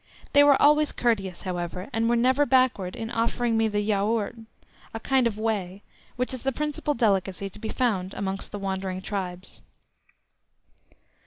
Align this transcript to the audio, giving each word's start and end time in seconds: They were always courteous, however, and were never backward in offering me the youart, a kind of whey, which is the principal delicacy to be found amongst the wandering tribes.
They 0.33 0.43
were 0.43 0.59
always 0.59 0.91
courteous, 0.91 1.43
however, 1.43 1.87
and 1.93 2.09
were 2.09 2.15
never 2.15 2.43
backward 2.43 2.95
in 2.95 3.11
offering 3.11 3.55
me 3.55 3.67
the 3.67 3.85
youart, 3.87 4.35
a 4.95 4.99
kind 4.99 5.27
of 5.27 5.37
whey, 5.37 5.83
which 6.15 6.33
is 6.33 6.41
the 6.41 6.51
principal 6.51 6.95
delicacy 6.95 7.51
to 7.51 7.59
be 7.59 7.69
found 7.69 8.15
amongst 8.15 8.51
the 8.51 8.57
wandering 8.57 9.03
tribes. 9.03 9.61